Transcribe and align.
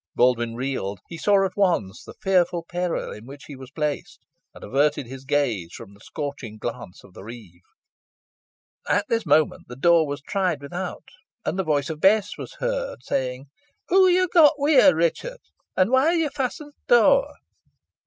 Baldwyn 0.15 0.55
reeled. 0.55 0.97
He 1.09 1.17
saw 1.19 1.45
at 1.45 1.55
once 1.55 2.03
the 2.03 2.15
fearful 2.15 2.65
peril 2.67 3.11
in 3.11 3.27
which 3.27 3.43
he 3.45 3.55
was 3.55 3.69
placed, 3.69 4.25
and 4.51 4.63
averted 4.63 5.05
his 5.05 5.25
gaze 5.25 5.73
from 5.73 5.93
the 5.93 5.99
scorching 5.99 6.57
glance 6.57 7.03
of 7.03 7.13
the 7.13 7.23
reeve. 7.23 7.61
At 8.89 9.05
this 9.09 9.27
moment 9.27 9.65
the 9.67 9.75
door 9.75 10.07
was 10.07 10.21
tried 10.23 10.59
without, 10.59 11.07
and 11.45 11.59
the 11.59 11.63
voice 11.63 11.91
of 11.91 12.01
Bess 12.01 12.35
was 12.35 12.55
heard, 12.55 13.03
saying, 13.03 13.45
"Who 13.89 14.07
ha' 14.07 14.11
yo 14.11 14.25
got 14.25 14.53
wi' 14.57 14.71
yo, 14.71 14.91
Ruchot; 14.91 15.39
and 15.77 15.91
whoy 15.91 16.15
ha' 16.15 16.17
yo 16.19 16.29
fastened 16.29 16.73
t' 16.73 16.79
door?" 16.95 17.35